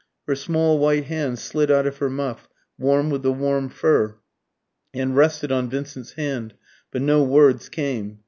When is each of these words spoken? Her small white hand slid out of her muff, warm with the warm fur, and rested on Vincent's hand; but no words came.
Her 0.25 0.33
small 0.35 0.79
white 0.79 1.03
hand 1.03 1.37
slid 1.37 1.69
out 1.69 1.85
of 1.85 1.97
her 1.97 2.09
muff, 2.09 2.49
warm 2.75 3.11
with 3.11 3.21
the 3.21 3.31
warm 3.31 3.69
fur, 3.69 4.15
and 4.95 5.15
rested 5.15 5.51
on 5.51 5.69
Vincent's 5.69 6.13
hand; 6.13 6.55
but 6.89 7.03
no 7.03 7.21
words 7.23 7.69
came. 7.69 8.17